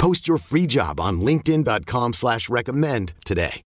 [0.00, 3.60] Post your free job on LinkedIn.com slash recommend today.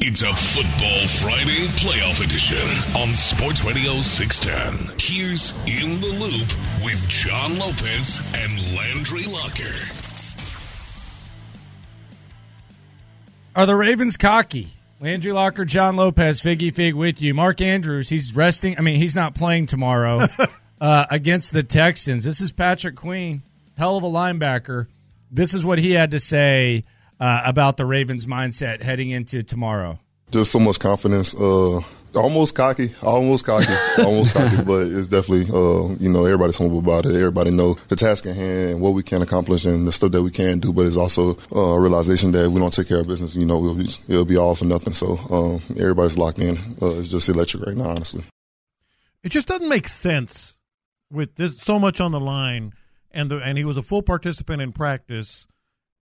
[0.00, 2.58] It's a Football Friday playoff edition
[3.00, 4.96] on Sports Radio 610.
[4.98, 9.72] Here's In the Loop with John Lopez and Landry Locker.
[13.54, 14.66] Are the Ravens cocky?
[15.00, 17.32] Landry Locker, John Lopez, Figgy Fig with you.
[17.32, 18.76] Mark Andrews, he's resting.
[18.76, 20.26] I mean, he's not playing tomorrow
[20.80, 22.24] uh, against the Texans.
[22.24, 23.42] This is Patrick Queen,
[23.78, 24.88] hell of a linebacker.
[25.36, 26.84] This is what he had to say
[27.20, 29.98] uh, about the Ravens' mindset heading into tomorrow.
[30.30, 31.34] Just so much confidence.
[31.34, 31.82] Uh,
[32.14, 37.04] almost cocky, almost cocky, almost cocky, but it's definitely, uh, you know, everybody's humble about
[37.04, 37.14] it.
[37.14, 40.22] Everybody know the task at hand and what we can accomplish and the stuff that
[40.22, 43.06] we can do, but it's also uh, a realization that we don't take care of
[43.06, 44.94] business, you know, it'll be, it'll be all for nothing.
[44.94, 46.56] So um, everybody's locked in.
[46.80, 48.24] Uh, it's just electric right now, honestly.
[49.22, 50.56] It just doesn't make sense
[51.10, 52.72] with this so much on the line,
[53.16, 55.46] and the, and he was a full participant in practice.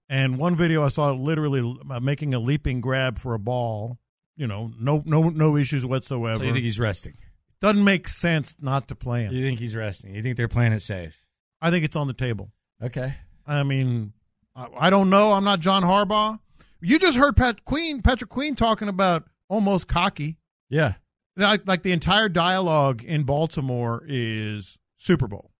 [0.08, 3.98] And one video I saw literally uh, making a leaping grab for a ball
[4.36, 6.38] you know, no no no issues whatsoever.
[6.38, 7.14] So you think he's resting?
[7.60, 9.32] Doesn't make sense not to play him.
[9.32, 10.14] You think he's resting?
[10.14, 11.26] You think they're playing it safe?
[11.62, 12.52] I think it's on the table.
[12.82, 13.14] Okay.
[13.46, 14.12] I mean,
[14.54, 15.32] I, I don't know.
[15.32, 16.40] I'm not John Harbaugh.
[16.80, 20.36] You just heard Pat Queen, Patrick Queen talking about almost cocky.
[20.68, 20.94] Yeah.
[21.36, 25.52] Like, like the entire dialogue in Baltimore is Super Bowl.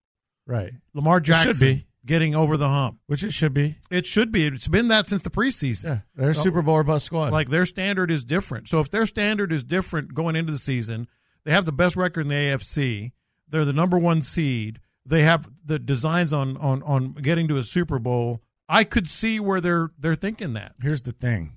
[0.46, 0.72] Right.
[0.92, 3.76] Lamar Jackson should be getting over the hump, which it should be.
[3.90, 4.46] It should be.
[4.46, 5.84] It's been that since the preseason.
[5.84, 7.32] Yeah, they're so, Super Bowl or bust squad.
[7.32, 8.68] Like their standard is different.
[8.68, 11.08] So if their standard is different going into the season,
[11.44, 13.12] they have the best record in the AFC.
[13.48, 14.80] They're the number one seed.
[15.06, 18.42] They have the designs on on on getting to a Super Bowl.
[18.68, 20.72] I could see where they're they're thinking that.
[20.82, 21.52] Here's the thing.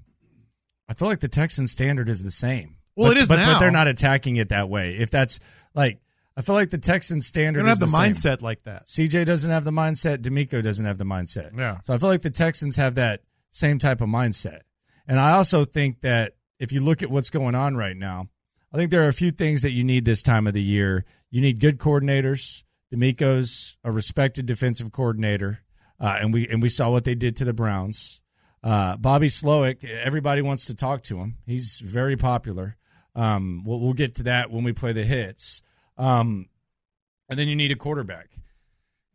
[0.89, 2.77] I feel like the Texan standard is the same.
[2.95, 3.53] Well, but, it is but, now.
[3.53, 4.95] but they're not attacking it that way.
[4.95, 5.39] If that's
[5.75, 5.99] like
[6.37, 7.61] I feel like the Texan standard.
[7.61, 8.87] They don't have the, the mindset like that.
[8.87, 10.19] CJ doesn't have the mindset.
[10.19, 11.57] DeMeco doesn't have the mindset.
[11.57, 11.79] Yeah.
[11.81, 14.61] So I feel like the Texans have that same type of mindset.
[15.07, 18.27] And I also think that if you look at what's going on right now,
[18.71, 21.05] I think there are a few things that you need this time of the year.
[21.31, 22.63] You need good coordinators.
[22.93, 25.59] DeMeco's a respected defensive coordinator,
[25.99, 28.21] uh, and we and we saw what they did to the Browns.
[28.63, 31.37] Uh, Bobby Slowik, everybody wants to talk to him.
[31.45, 32.77] He's very popular.
[33.15, 35.63] Um, we'll, we'll get to that when we play the hits.
[35.97, 36.47] Um,
[37.30, 38.30] and then you need a quarterback,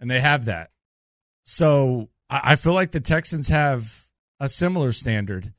[0.01, 0.71] and they have that.
[1.45, 4.07] So I, I feel like the Texans have
[4.41, 5.53] a similar standard,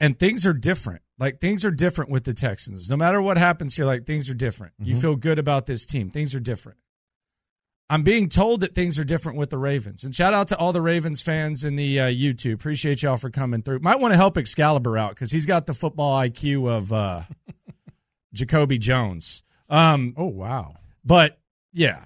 [0.00, 1.02] and things are different.
[1.18, 2.90] Like things are different with the Texans.
[2.90, 4.74] No matter what happens here, like things are different.
[4.74, 4.90] Mm-hmm.
[4.90, 6.10] You feel good about this team.
[6.10, 6.78] Things are different.
[7.88, 10.02] I'm being told that things are different with the Ravens.
[10.02, 12.54] And shout out to all the Ravens fans in the uh, YouTube.
[12.54, 13.78] Appreciate y'all for coming through.
[13.78, 17.22] Might want to help Excalibur out because he's got the football IQ of uh,
[18.34, 19.44] Jacoby Jones.
[19.68, 20.76] Um, oh wow!
[21.04, 21.38] But
[21.72, 22.04] yeah,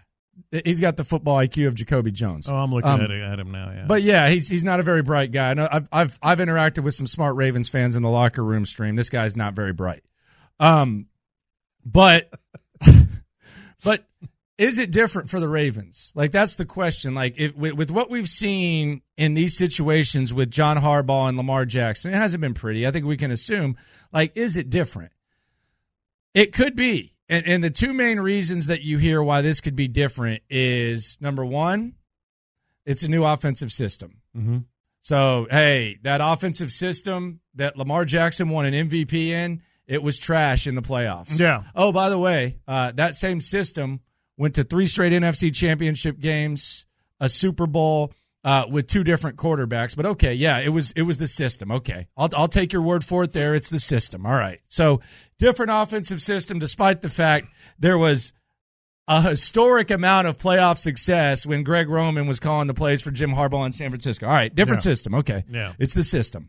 [0.50, 2.48] he's got the football IQ of Jacoby Jones.
[2.50, 3.70] Oh, I'm looking um, at, at, him now.
[3.70, 5.50] Yeah, but yeah, he's he's not a very bright guy.
[5.50, 8.64] I know I've, I've I've interacted with some smart Ravens fans in the locker room
[8.64, 8.96] stream.
[8.96, 10.02] This guy's not very bright.
[10.58, 11.06] Um,
[11.84, 12.32] but
[13.84, 14.04] but
[14.58, 16.12] is it different for the Ravens?
[16.14, 17.14] Like that's the question.
[17.14, 21.64] Like if, with, with what we've seen in these situations with John Harbaugh and Lamar
[21.64, 22.86] Jackson, it hasn't been pretty.
[22.86, 23.76] I think we can assume.
[24.12, 25.12] Like, is it different?
[26.34, 27.14] It could be.
[27.30, 31.16] And, and the two main reasons that you hear why this could be different is
[31.20, 31.94] number one,
[32.84, 34.20] it's a new offensive system.
[34.36, 34.58] Mm-hmm.
[35.00, 40.66] So, hey, that offensive system that Lamar Jackson won an MVP in, it was trash
[40.66, 41.38] in the playoffs.
[41.38, 41.62] Yeah.
[41.74, 44.00] Oh, by the way, uh, that same system
[44.36, 46.86] went to three straight NFC championship games,
[47.20, 48.12] a Super Bowl,
[48.44, 49.96] uh, with two different quarterbacks.
[49.96, 51.70] But okay, yeah, it was it was the system.
[51.70, 53.32] Okay, I'll I'll take your word for it.
[53.32, 54.24] There, it's the system.
[54.26, 54.60] All right.
[54.66, 55.00] So
[55.38, 57.48] different offensive system, despite the fact
[57.78, 58.32] there was
[59.08, 63.30] a historic amount of playoff success when Greg Roman was calling the plays for Jim
[63.30, 64.26] Harbaugh in San Francisco.
[64.26, 64.90] All right, different Yeah.
[64.92, 65.14] system.
[65.16, 65.72] Okay, Yeah.
[65.80, 66.48] it's the system.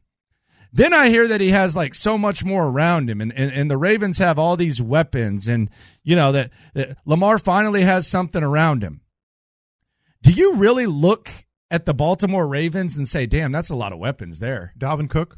[0.74, 3.70] Then I hear that he has like so much more around him, and, and, and
[3.70, 5.70] the Ravens have all these weapons, and
[6.04, 9.02] you know that, that Lamar finally has something around him.
[10.22, 11.30] Do you really look
[11.72, 14.74] at the Baltimore Ravens and say, "Damn, that's a lot of weapons there"?
[14.78, 15.38] Dalvin Cook.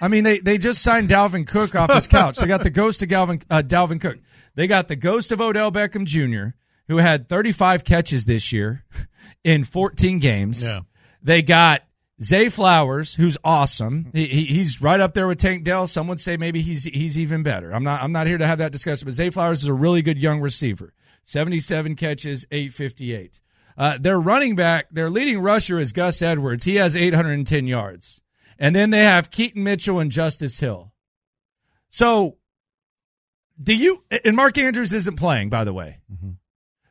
[0.00, 2.36] I mean, they, they just signed Dalvin Cook off his couch.
[2.38, 4.18] They got the ghost of Galvin, uh, Dalvin Cook.
[4.54, 6.56] They got the ghost of Odell Beckham Jr.,
[6.88, 8.84] who had 35 catches this year
[9.44, 10.62] in 14 games.
[10.62, 10.80] Yeah.
[11.22, 11.82] They got
[12.22, 14.10] Zay Flowers, who's awesome.
[14.12, 15.86] He, he, he's right up there with Tank Dell.
[15.86, 17.74] Some would say maybe he's he's even better.
[17.74, 20.02] I'm not I'm not here to have that discussion, but Zay Flowers is a really
[20.02, 20.92] good young receiver.
[21.24, 23.40] 77 catches, 858.
[23.76, 26.64] Uh, their running back, their leading rusher is Gus Edwards.
[26.64, 28.20] He has 810 yards.
[28.58, 30.92] And then they have Keaton Mitchell and Justice Hill.
[31.88, 32.36] So,
[33.60, 36.00] do you, and Mark Andrews isn't playing, by the way.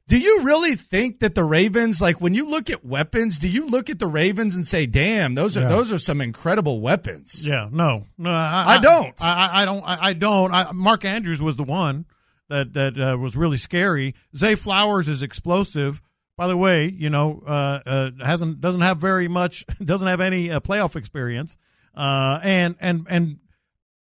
[0.07, 3.65] Do you really think that the Ravens, like when you look at weapons, do you
[3.67, 5.69] look at the Ravens and say, damn, those are, Yeah.
[5.69, 7.47] those are some incredible weapons?
[7.47, 9.23] Yeah, no, no, I, I don't.
[9.23, 9.83] I, I, I don't.
[9.83, 10.53] I, I don't.
[10.53, 12.05] I, Mark Andrews was the one
[12.49, 14.13] that that uh, was really scary.
[14.35, 16.01] Zay Flowers is explosive.
[16.35, 20.49] By the way, you know, uh, uh, hasn't doesn't have very much, doesn't have any
[20.49, 21.57] uh, playoff experience,
[21.95, 23.37] uh, and and and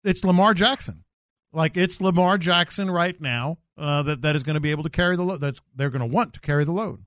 [0.04, 1.04] it's Lamar Jackson.
[1.52, 4.90] Like it's Lamar Jackson right now uh, that that is going to be able to
[4.90, 5.40] carry the load.
[5.40, 7.04] That's they're going to want to carry the load.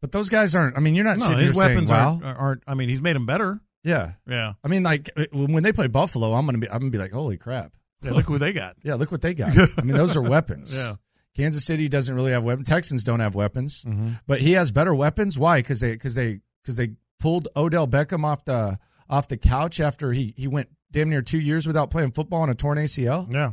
[0.00, 2.18] But those guys aren't, I mean, you're not No, his saying, weapons wow.
[2.22, 2.62] aren't, aren't.
[2.66, 3.60] I mean, he's made them better.
[3.84, 4.12] Yeah.
[4.26, 4.54] Yeah.
[4.64, 7.00] I mean, like when they play Buffalo, I'm going to be, I'm going to be
[7.00, 7.72] like, holy crap.
[8.02, 8.74] yeah look who they got.
[8.82, 9.56] Yeah, look what they got.
[9.78, 10.74] I mean, those are weapons.
[10.74, 10.96] Yeah.
[11.36, 12.68] Kansas City doesn't really have weapons.
[12.68, 14.10] Texans don't have weapons, Mm-hmm.
[14.26, 15.38] but he has better weapons.
[15.38, 15.60] Why?
[15.60, 16.90] Because they because they because they
[17.20, 21.40] pulled Odell Beckham off the off the couch after he he went damn near two
[21.40, 23.32] years without playing football on a torn ACL.
[23.32, 23.52] Yeah.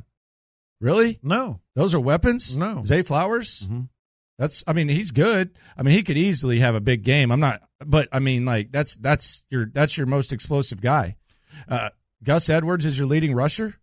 [0.81, 1.19] Really?
[1.23, 1.59] No.
[1.75, 2.57] Those are weapons?
[2.57, 2.65] No.
[2.67, 2.83] Mm-hmm.
[2.83, 3.67] Zay Flowers?
[4.37, 5.51] That's I mean, he's good.
[5.77, 7.31] I mean, he could easily have a big game.
[7.31, 11.17] I'm not but I mean like that's that's your that's your most explosive guy.
[11.67, 11.89] Uh
[12.23, 13.75] Gus Edwards is your leading rusher?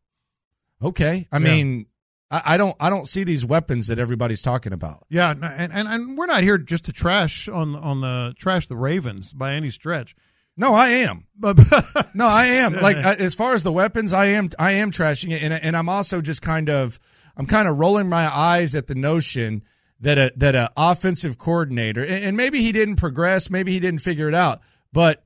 [0.83, 1.27] Okay.
[1.33, 1.45] I Yeah.
[1.45, 1.87] mean,
[2.31, 5.07] I, I don't I don't see these weapons that everybody's talking about.
[5.09, 8.77] Yeah, and, and and we're not here just to trash on on the trash the
[8.77, 10.15] Ravens by any stretch.
[10.57, 11.27] No, I am.
[11.37, 11.59] But
[12.15, 12.73] No, I am.
[12.75, 14.51] Like as far as the weapons, I am.
[14.59, 16.99] I am trashing it, and and I'm also just kind of,
[17.37, 19.63] I'm kind of rolling my eyes at the notion
[20.01, 24.29] that a that a offensive coordinator, and maybe he didn't progress, maybe he didn't figure
[24.29, 24.61] it out,
[24.93, 25.23] but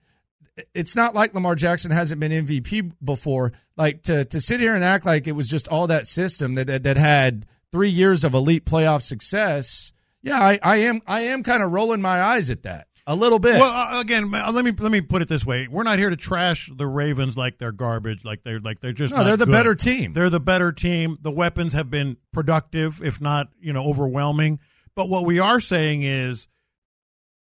[0.75, 3.53] it's not like Lamar Jackson hasn't been MVP before.
[3.77, 6.67] Like to to sit here and act like it was just all that system that
[6.67, 9.93] that, that had three years of elite playoff success.
[10.23, 11.01] Yeah, I, I am.
[11.07, 13.59] I am kind of rolling my eyes at that a little bit.
[13.59, 16.11] well, uh, again, uh, let me let me put it this way: we're not here
[16.11, 19.47] to trash the Ravens like they're garbage, like they're like they're just No, they're the
[19.47, 19.53] good.
[19.53, 20.12] better team.
[20.12, 21.17] They're the better team.
[21.23, 24.61] The weapons have been productive, if not you know overwhelming.
[24.95, 26.49] But what we are saying is,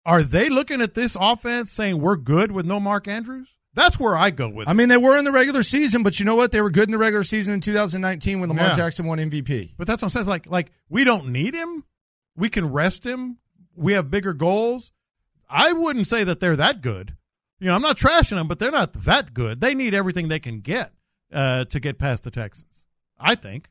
[0.06, 3.56] are they looking at this offense saying we're good with no Mark Andrews?
[3.74, 4.68] That's where I go with.
[4.68, 4.74] I it.
[4.74, 6.50] mean, they were in the regular season, but you know what?
[6.52, 8.72] They were good in the regular season in 2019 when Lamar Yeah.
[8.72, 9.74] Jackson won MVP.
[9.76, 10.26] But that's what I'm saying.
[10.26, 11.84] Like, like we don't need him.
[12.36, 13.36] We can rest him.
[13.74, 14.92] We have bigger goals.
[15.50, 17.16] I wouldn't say that they're that good.
[17.58, 19.60] You know, I'm not trashing them, but they're not that good.
[19.60, 20.92] They need everything they can get
[21.32, 22.86] uh, to get past the Texans.
[23.18, 23.68] I think.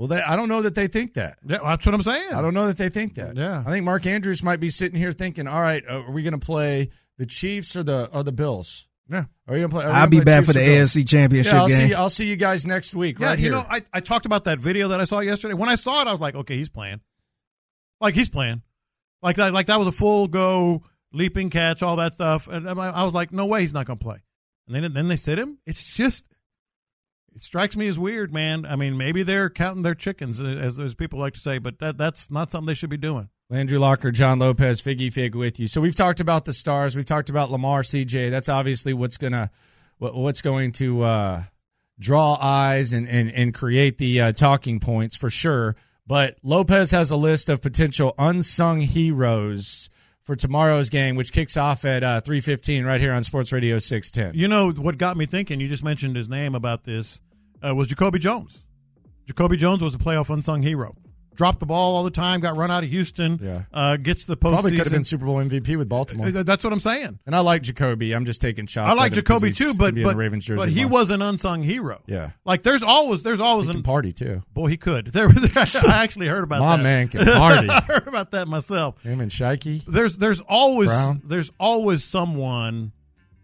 [0.00, 1.36] Well, they, I don't know that they think that.
[1.46, 2.32] Yeah, that's what I'm saying.
[2.32, 3.36] I don't know that they think that.
[3.36, 3.62] Yeah.
[3.66, 6.32] I think Mark Andrews might be sitting here thinking, "All right, uh, are we going
[6.32, 6.88] to play
[7.18, 8.88] the Chiefs or the or the Bills?
[9.10, 9.24] Yeah.
[9.46, 9.84] Are you going to play?
[9.84, 11.88] I'll be play back Chiefs for the or AFC Championship Yeah, I'll game.
[11.88, 11.92] see.
[11.94, 13.18] I'll see you guys next week.
[13.18, 13.52] Yeah, right you here.
[13.52, 15.52] know, I, I talked about that video that I saw yesterday.
[15.52, 17.02] When I saw it, I was like, okay, he's playing.
[18.00, 18.62] Like he's playing.
[19.22, 19.52] Like that.
[19.52, 20.82] Like that was a full go
[21.12, 22.48] leaping catch, all that stuff.
[22.48, 24.16] And I I was like, no way, he's not going to play.
[24.66, 25.58] And then then they sit him.
[25.66, 26.26] It's just.
[27.34, 28.66] It strikes me as weird, man.
[28.66, 31.96] I mean, maybe they're counting their chickens, as, those people like to say, but that
[31.96, 33.28] that's not something they should be doing.
[33.48, 35.66] Landry Locker, John Lopez, Figgy Fig with you.
[35.66, 36.96] So we've talked about the stars.
[36.96, 38.30] We've talked about Lamar, CJ.
[38.30, 39.50] That's obviously what's gonna
[39.98, 41.42] what, what's going to uh,
[41.98, 45.76] draw eyes and and, and create the uh, talking points for sure.
[46.06, 49.88] But Lopez has a list of potential unsung heroes
[50.30, 53.80] for tomorrow's game, which kicks off at uh, three fifteen right here on Sports Radio
[53.80, 54.32] six ten.
[54.32, 55.58] You know what got me thinking?
[55.58, 57.20] You just mentioned his name about this
[57.66, 58.62] uh, was Jacoby Jones.
[59.26, 60.94] Jacoby Jones was a playoff unsung hero.
[61.34, 62.40] Dropped the ball all the time.
[62.40, 63.38] Got run out of Houston.
[63.40, 63.62] Yeah.
[63.72, 64.52] uh, gets the postseason.
[64.52, 66.26] Probably could have been Super Bowl MVP with Baltimore.
[66.26, 67.18] Uh, That's what I'm saying.
[67.24, 68.12] And I like Jacoby.
[68.12, 68.90] I'm just taking shots.
[68.90, 72.02] I like Jacoby too, but but, Ravens jersey but he was an unsung hero.
[72.06, 72.30] Yeah.
[72.44, 74.42] like there's always there's always He an party too.
[74.52, 75.06] boy he could.
[75.12, 76.82] There, I actually heard about My that.
[76.82, 77.68] man can party.
[77.68, 79.02] I heard about that myself.
[79.02, 79.84] Him and Chykie.
[79.86, 81.22] There's there's always Brown.
[81.24, 82.92] there's always someone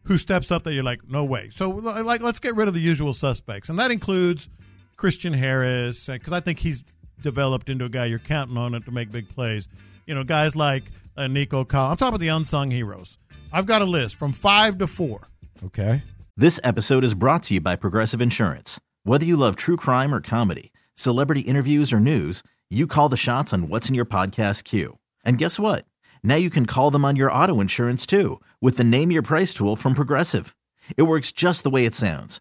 [0.04, 1.48] who steps up that you're like no way.
[1.52, 4.48] So like let's get rid of the usual suspects, and that includes
[4.96, 6.82] Christian Harris because I think he's
[7.22, 9.68] developed into a guy you're counting on it to make big plays.
[10.06, 10.84] You know, guys like
[11.16, 11.92] uh, Nico Collins.
[11.92, 13.18] I'm talking about the unsung heroes.
[13.52, 15.28] I've got a list from five to four.
[15.64, 16.02] Okay.
[16.36, 18.78] This episode is brought to you by Progressive Insurance.
[19.04, 23.52] Whether you love true crime or comedy, celebrity interviews or news, you call the shots
[23.52, 24.98] on what's in your podcast queue.
[25.24, 25.86] And guess what?
[26.22, 29.54] Now you can call them on your auto insurance too with the Name Your Price
[29.54, 30.54] tool from Progressive.
[30.96, 32.40] It works just the way it sounds.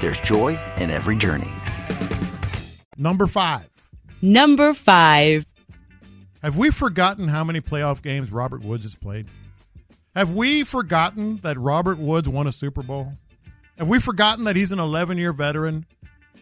[0.00, 1.50] there's joy in every journey.
[2.96, 3.68] Number five.
[4.22, 5.46] Number five.
[6.42, 9.26] Have we forgotten how many playoff games Robert Woods has played?
[10.16, 13.12] Have we forgotten that Robert Woods won a Super Bowl?
[13.78, 15.86] Have we forgotten that he's an 11 year veteran?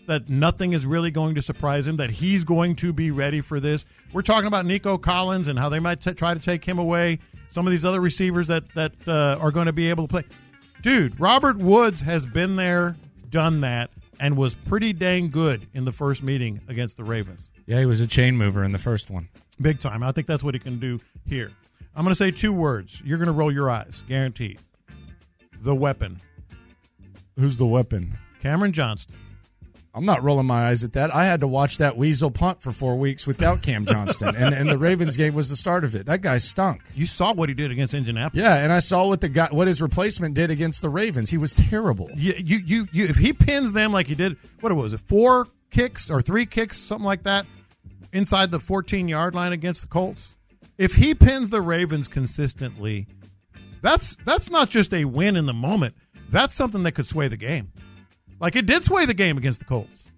[0.07, 3.61] That nothing is really going to surprise him, that he's going to be ready for
[3.61, 3.85] this.
[4.13, 7.19] We're talking about Nico Collins and how they might t- try to take him away.
[7.51, 10.25] Some of these other receivers that, that uh, are going to be able to play.
[10.81, 12.97] Dude, Robert Woods has been there,
[13.31, 17.51] done that, and was pretty dang good in the first meeting against the Ravens.
[17.67, 19.29] Yeah, he was a chain mover in the first one.
[19.61, 20.03] Big time.
[20.03, 21.51] I think that's what he can do here.
[21.95, 23.03] I'm going to say two words.
[23.05, 24.59] You're going to roll your eyes, guaranteed.
[25.61, 26.21] The weapon.
[27.37, 28.17] Who's the weapon?
[28.41, 29.17] Cameron Johnston.
[29.99, 31.13] I'm not rolling my eyes at that.
[31.13, 34.71] I had to watch that weasel punt for four weeks without Cam Johnston, and, and
[34.71, 36.07] the Ravens game was the start of it.
[36.07, 36.83] That guy stunk.
[36.95, 38.41] You saw what he did against Indianapolis.
[38.41, 41.31] Yeah, and I saw what the guy, what his replacement did against the Ravens.
[41.31, 42.11] He was terrible.
[42.15, 45.49] You, you, you, you, if he pins them like he did, what was it, four
[45.73, 47.45] kicks or three kicks, something like that,
[48.13, 50.37] inside the 14 yard line against the Colts.
[50.79, 53.09] If he pins the Ravens consistently,
[53.83, 55.97] that's that's not just a win in the moment.
[56.31, 57.73] That's something that could sway the game.
[58.41, 60.09] Like it did sway the game against the Colts.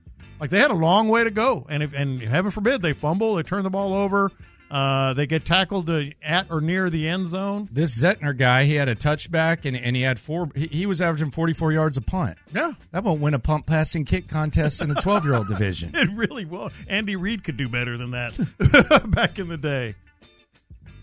[0.41, 3.35] Like they had a long way to go, and if and heaven forbid they fumble,
[3.35, 4.31] they turn the ball over,
[4.71, 7.69] uh, they get tackled to, at or near the end zone.
[7.71, 10.49] This Zentner guy, he had a touchback, and, and he had four.
[10.55, 12.39] He, he was averaging 44 yards a punt.
[12.55, 15.91] Yeah, that won't win a punt passing kick contest in the 12 year old division.
[15.95, 16.71] It really will.
[16.89, 19.95] Andy Reid could do better than that back in the day.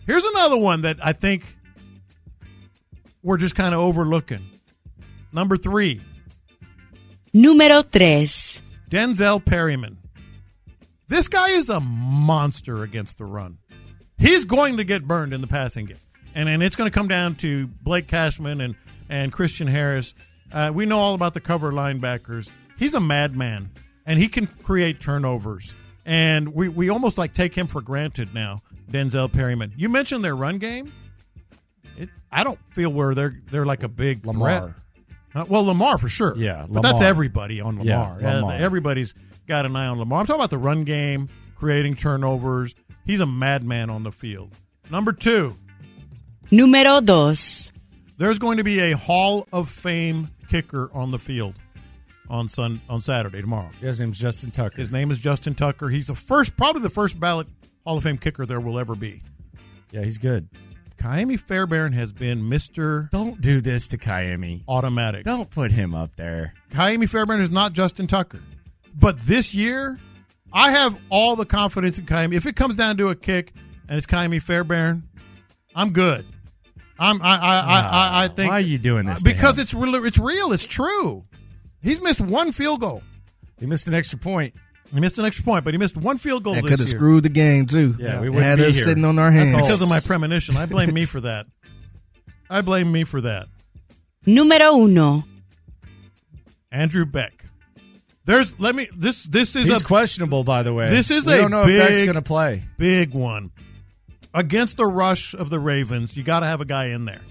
[0.08, 1.58] Here's another one that I think
[3.22, 4.46] we're just kind of overlooking.
[5.32, 6.02] Number three.
[7.34, 8.62] Número tres.
[8.90, 9.98] Denzel Perryman.
[11.08, 13.58] This guy is a monster against the run.
[14.18, 16.00] He's going to get burned in the passing game.
[16.34, 18.76] And, and it's going to come down to Blake Cashman and,
[19.10, 20.14] and Christian Harris.
[20.52, 22.50] Uh, we know all about the cover linebackers.
[22.78, 23.72] He's a madman,
[24.06, 25.74] and he can create turnovers.
[26.06, 29.74] And we, we almost like take him for granted now, Denzel Perryman.
[29.76, 30.94] You mentioned their run game.
[31.98, 34.60] It, I don't feel where they're they're like a big Lamar.
[34.60, 34.76] threat.
[35.36, 36.34] Uh, well, Lamar for sure.
[36.38, 38.18] Yeah, but that's everybody on Yeah, Lamar.
[38.20, 38.54] Uh, Lamar.
[38.54, 39.14] everybody's
[39.48, 40.20] got an eye on Lamar.
[40.22, 42.74] I'm talking about the run game, creating turnovers.
[43.06, 44.52] He's a madman on the field.
[44.90, 45.56] Number two,
[46.52, 47.72] Número dos.
[48.18, 51.56] there's going to be a Hall of Fame kicker on the field
[52.30, 53.70] on Sun on Saturday tomorrow.
[53.82, 54.78] His name's Justin Tucker.
[54.78, 55.90] His name is Justin Tucker.
[55.90, 57.48] He's the first, probably the first ballot
[57.86, 59.22] Hall of Fame kicker there will ever be.
[59.92, 60.48] Yeah, he's good.
[60.98, 63.10] Kaimi Fairbairn has been Mr.
[63.12, 64.64] Don't do this to Kaimi.
[64.68, 65.24] Automatic.
[65.24, 66.54] Don't put him up there.
[66.72, 68.40] Kaimi Fairbairn is not Justin Tucker.
[68.96, 70.00] But this year,
[70.52, 72.34] I have all the confidence in Kaimi.
[72.34, 73.54] If it comes down to a kick
[73.88, 75.04] and it's Kaimi Fairbairn,
[75.76, 76.26] I'm good.
[77.00, 79.22] I'm I I I, I, I think Why are you doing this?
[79.22, 81.26] because it's real it's real, it's true.
[81.80, 83.04] He's missed one field goal.
[83.60, 84.56] he missed an extra point.
[84.94, 87.24] He missed an extra point, but he missed one field goal That could have screwed
[87.24, 87.96] the game too.
[88.00, 88.86] Yeah, we wouldn't had be us here.
[88.86, 90.56] sitting on our hands That's because of my premonition.
[90.56, 91.46] I blame me for that.
[92.50, 93.48] I blame me for that.
[94.26, 95.26] Número uno.
[96.72, 97.46] Andrew Beck.
[98.26, 100.90] There's let me this this is He's a questionable, by the way.
[100.90, 102.64] This is we a don't know if Beck's big- going to play.
[102.78, 103.52] big one.
[104.34, 107.22] Against the rush of the Ravens, you got to have a guy in there.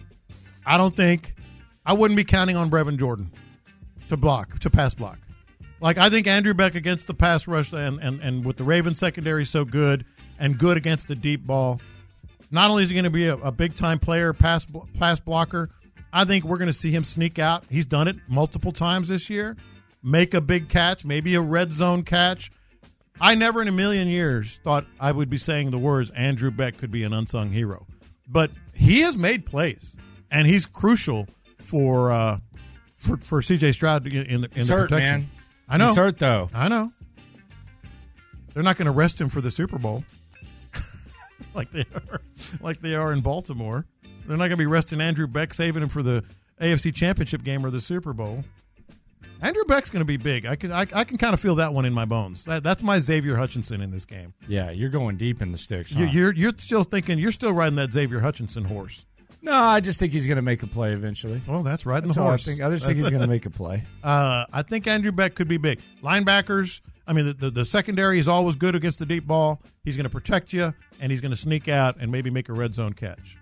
[0.65, 1.35] I don't think
[1.85, 3.31] I wouldn't be counting on Brevin Jordan
[4.09, 5.19] to block, to pass block.
[5.81, 8.99] Like I think Andrew Beck against the pass rush and and, and with the Ravens
[8.99, 10.05] secondary so good
[10.39, 11.81] and good against the deep ball.
[12.51, 14.67] Not only is he going to be a, a big time player, pass
[14.99, 15.71] pass blocker,
[16.13, 17.65] I think we're going to see him sneak out.
[17.69, 19.57] He's done it multiple times this year.
[20.03, 22.51] Make a big catch, maybe a red zone catch.
[23.21, 26.77] I never in a million years thought I would be saying the words Andrew Beck
[26.77, 27.87] could be an unsung hero,
[28.29, 29.97] but he has made plays,
[30.31, 31.27] and he's crucial
[31.63, 32.39] for uh,
[32.97, 33.73] for, for C.J.
[33.73, 35.21] Stroud in the, in the hurt, protection.
[35.23, 35.27] man.
[35.69, 35.87] I know.
[35.87, 36.51] He's hurt though.
[36.55, 36.93] I know.
[38.55, 40.03] They're not going to rest him for the Super Bowl,
[41.55, 42.23] like they are,
[42.63, 43.85] like they are in Baltimore.
[44.27, 46.25] They're not going to be resting Andrew Beck, saving him for the
[46.61, 48.45] AFC Championship game or the Super Bowl.
[49.43, 50.47] Andrew Beck's going to be big.
[50.47, 52.45] I can I, I can kind of feel that one in my bones.
[52.45, 54.33] That, that's my Xavier Hutchinson in this game.
[54.49, 55.93] Yeah, you're going deep in the sticks.
[55.93, 56.13] You, huh?
[56.13, 59.05] you're you're still thinking you're still riding that Xavier Hutchinson horse.
[59.47, 61.41] No, I just think he's going to make a play eventually.
[61.47, 62.45] Well, that's riding That's the all I horse.
[62.45, 62.61] think.
[62.61, 63.85] I just think he's going to make a play.
[64.03, 65.81] Uh, I think Andrew Beck could be big.
[66.03, 66.81] Linebackers.
[67.09, 69.61] I mean, the, the, the secondary is always good against the deep ball.
[69.85, 72.53] He's going to protect you, and he's going to sneak out and maybe make a
[72.53, 73.37] red zone catch.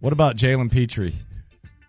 [0.00, 1.12] What about Jalen Pitre?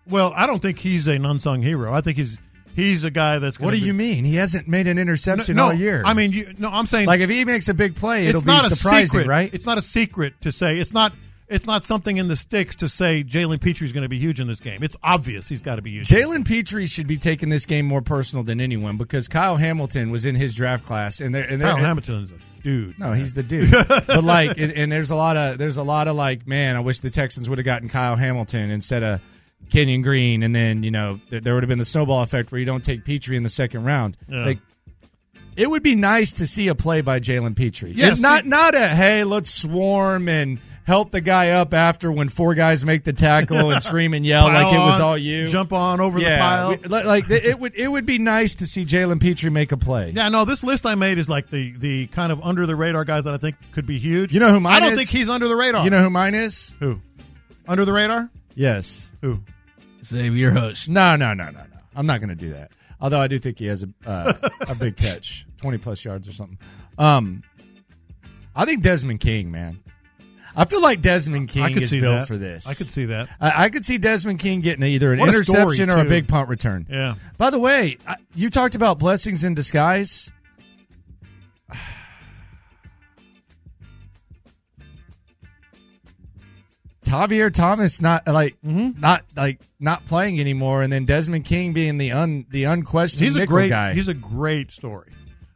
[0.06, 1.92] Well, I don't think he's an unsung hero.
[1.94, 2.38] I think he's
[2.78, 3.58] he's a guy that's.
[3.60, 4.24] What do be, you mean?
[4.24, 6.02] He hasn't made an interception no, all year.
[6.04, 8.46] I mean, you, no, I'm saying like if he makes a big play, it'll it's
[8.46, 9.52] be not a surprising, secret, right?
[9.52, 11.12] It's not a secret to say it's not.
[11.48, 14.46] It's not something in the sticks to say Jalen Pitre's going to be huge in
[14.48, 14.82] this game.
[14.82, 16.06] It's obvious he's got to be huge.
[16.06, 20.26] Jalen Pitre should be taking this game more personal than anyone because Kyle Hamilton was
[20.26, 22.98] in his draft class, and there, and Kyle Hamilton's a dude.
[22.98, 23.70] No, he's the dude.
[23.88, 26.80] but like, and, and there's a lot of there's a lot of like, man, I
[26.80, 29.22] wish the Texans would have gotten Kyle Hamilton instead of
[29.70, 32.58] Kenyon Green, and then you know th- there would have been the snowball effect where
[32.58, 34.16] you don't take Pitre in the second round.
[34.28, 34.44] Yeah.
[34.44, 34.58] Like,
[35.56, 37.88] it would be nice to see a play by Jalen Pitre.
[37.88, 42.28] Yeah, And not not a hey, let's swarm and help the guy up after when
[42.30, 45.48] four guys make the tackle and scream and yell like it was on, all you.
[45.48, 46.70] Jump on over the pile.
[46.70, 49.76] we- like, like it would it would be nice to see Jalen Pitre make a
[49.76, 50.12] play.
[50.14, 53.04] Yeah, no, this list I made is like the the kind of under the radar
[53.04, 54.32] guys that I think could be huge.
[54.32, 54.98] You know who mine I don't is?
[54.98, 55.82] think he's under the radar.
[55.84, 56.76] You know who mine is?
[56.78, 57.00] who?
[57.66, 58.30] Under the radar?
[58.54, 59.12] Yes.
[59.22, 59.40] Who?
[60.04, 60.88] Xavier Hush.
[60.88, 61.64] No, no, no, no, no.
[61.96, 62.70] I'm not going to do that.
[63.00, 64.32] Although I do think he has a uh,
[64.68, 66.58] a big catch, 20 plus yards or something.
[66.98, 67.42] Um,
[68.56, 69.78] I think Desmond King, man.
[70.56, 72.26] I feel like Desmond I King could is see built that.
[72.28, 72.66] for this.
[72.66, 73.28] I could see that.
[73.40, 76.02] I, I could see Desmond King getting either an What a story, interception or a
[76.02, 76.08] too.
[76.08, 76.86] big punt return.
[76.90, 77.14] Yeah.
[77.36, 80.32] By the way, I, you talked about blessings in disguise.
[87.08, 89.00] Tavierre Thomas not like Mm-hmm.
[89.00, 93.36] not like not playing anymore, and then Desmond King being the un the unquestioned He's
[93.36, 93.94] a nickel great guy.
[93.94, 95.12] he's a great story.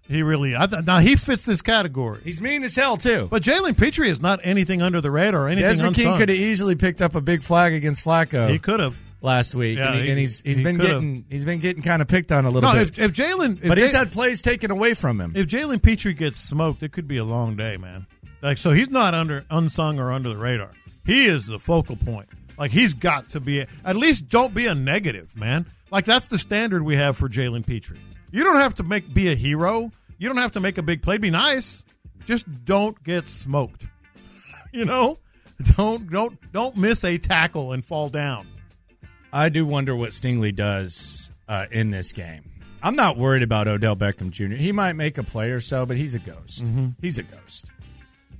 [0.08, 2.20] He really I th- now he fits this category.
[2.24, 3.28] He's mean as hell too.
[3.30, 6.38] But Jalen Pitre is not anything under the radar or anything Desmond King could have
[6.38, 8.50] easily picked up a big flag against Flacco.
[8.50, 9.00] He could have.
[9.22, 10.90] last week, Yeah, and, he, he- and he's he's he been could've.
[10.92, 12.98] getting he's been getting kind of picked on a little No, bit.
[12.98, 15.32] if, if Jalen, but he's had plays taken away from him.
[15.36, 18.06] if Jalen Pitre gets smoked, it could be a long day, man.
[18.42, 20.72] Like so, he's not under unsung or under the radar.
[21.04, 22.28] He is the focal point.
[22.58, 25.66] Like he's got to be at least don't be a negative, man.
[25.90, 27.96] Like that's the standard we have for Jalen Pitre.
[28.30, 29.90] You don't have to make be a hero.
[30.18, 31.18] You don't have to make a big play.
[31.18, 31.84] Be nice.
[32.24, 33.86] Just don't get smoked.
[34.72, 35.18] you know,
[35.76, 38.46] don't don't don't miss a tackle and fall down.
[39.32, 42.44] I do wonder what Stingley does uh, in this game.
[42.82, 44.56] I'm not worried about Odell Beckham Jr.
[44.56, 46.66] He might make a play or so, but he's a ghost.
[46.66, 46.88] Mm-hmm.
[47.00, 47.70] He's a ghost.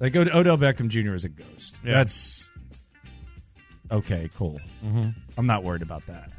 [0.01, 1.14] Like Od- Odell Beckham Jr.
[1.14, 1.79] is a ghost.
[1.85, 1.92] Yeah.
[1.94, 2.51] That's
[3.93, 4.31] okay.
[4.35, 4.61] Cool.
[4.85, 6.31] I'm not worried about that.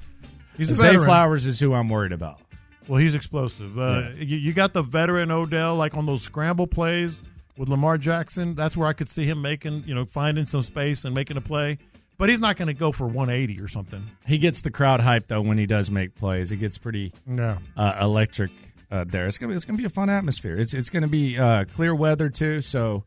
[0.58, 0.96] He's a Zay.
[0.98, 2.40] Flowers is who I'm worried about.
[2.88, 3.80] Well, he's explosive.
[3.80, 7.22] Uh, you, you got the veteran Odell, like on those scramble plays
[7.58, 8.56] with Lamar Jackson.
[8.56, 11.42] That's where I could see him making, you know, finding some space and making a
[11.42, 11.78] play.
[12.18, 14.04] But he's not going to go for 180 or something.
[14.28, 16.52] He gets the crowd hyped though when he does make plays.
[16.52, 17.58] It gets pretty Yeah.
[17.78, 18.52] uh, electric
[18.92, 19.26] uh, there.
[19.26, 20.56] It's gonna be it's gonna be a fun atmosphere.
[20.56, 22.62] It's it's gonna be uh, clear weather too.
[22.62, 23.04] So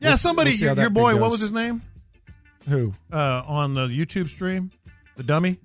[0.00, 1.82] Yeah, we'll- somebody, we'll your, your boy, what was his name?
[2.68, 2.94] Who?
[3.12, 4.70] Uh, on the YouTube stream?
[5.16, 5.58] The dummy?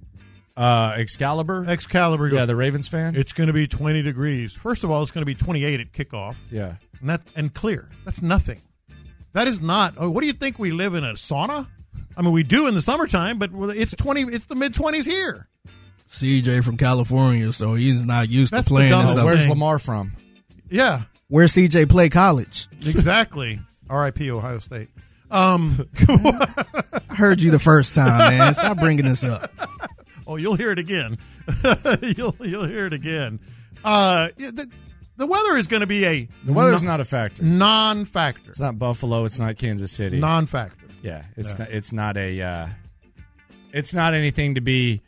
[0.58, 1.66] Uh, Excalibur.
[1.68, 2.28] Excalibur.
[2.30, 3.16] Yeah, the Ravens fan.
[3.16, 4.54] It's going to be 20 degrees.
[4.54, 6.36] First of all, it's going to be 28 at kickoff.
[6.52, 6.76] yeah.
[7.00, 7.90] And that and clear.
[8.04, 8.62] That's nothing.
[9.32, 9.94] That is not.
[9.98, 10.60] Oh, what do you think?
[10.60, 11.68] We live in a sauna?
[12.18, 14.24] I mean, we do in the summertime, but it's 20.
[14.24, 15.48] It's the mid 20s here.
[16.10, 19.26] CJ from California, so he's not used That's to playing and dumbest stuff.
[19.26, 19.48] Where's.
[19.48, 20.12] Lamar from?
[20.70, 22.68] Yeah, Where CJ play college?
[22.86, 23.60] exactly.
[23.90, 24.30] R.I.P.
[24.32, 24.90] Ohio State.
[25.32, 28.54] Um, I heard you the first time, man.
[28.54, 29.52] Stop bringing this up.
[30.28, 31.18] oh, you'll hear it again.
[32.18, 33.40] you'll you'll hear it again.
[33.84, 34.68] Uh, the,
[35.18, 37.44] the weather is going to be a The weather's non- not a factor.
[37.44, 38.50] non-factor.
[38.50, 39.26] It's not Buffalo.
[39.26, 40.20] It's not Kansas City.
[40.20, 40.88] Non-factor.
[41.02, 41.70] yeah, it's not.
[41.70, 42.42] It's not a.
[42.42, 42.68] Uh,
[43.72, 45.02] it's not anything to be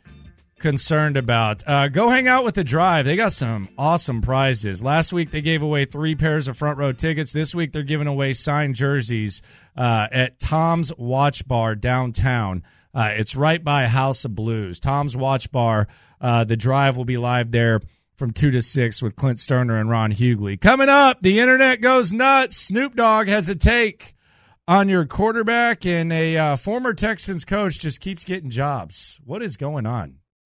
[0.62, 1.62] concerned about.
[1.66, 3.04] Uh, go hang out with the drive.
[3.04, 4.82] They got some awesome prizes.
[4.82, 7.32] Last week they gave away three pairs of front row tickets.
[7.32, 9.42] This week they're giving away signed jerseys
[9.76, 12.62] uh, at Tom's Watch Bar downtown.
[12.94, 14.80] Uh, it's right by House of Blues.
[14.80, 15.88] Tom's Watch Bar.
[16.20, 17.80] Uh, the drive will be live there
[18.16, 20.60] from 2 to 6 with Clint Stoerner and Ron Hughley.
[20.60, 22.56] Coming up, the internet goes nuts.
[22.56, 24.14] Snoop Dogg has a take
[24.68, 29.20] on your quarterback, and a uh, former Texans coach just keeps getting jobs.
[29.24, 30.21] What is going on?